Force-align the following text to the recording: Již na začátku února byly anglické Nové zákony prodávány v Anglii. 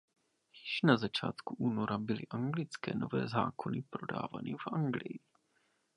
Již 0.53 0.79
na 0.83 0.97
začátku 0.97 1.55
února 1.57 1.97
byly 1.97 2.21
anglické 2.29 2.95
Nové 2.95 3.27
zákony 3.27 3.81
prodávány 3.81 4.53
v 4.53 4.73
Anglii. 4.73 5.19